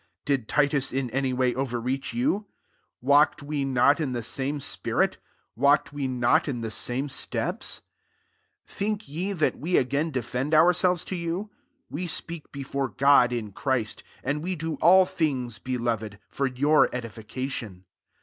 [0.25, 2.47] Did Titus in any way overreach you?
[3.01, 5.19] walked we not in the same spirit?
[5.55, 7.81] walked we not in the same steps?
[8.65, 11.51] 19 Think ye that we a^n defend ourselves to you?
[11.93, 17.85] w^ speak before God in Christ: and we do all things, belove4» for yovir edification.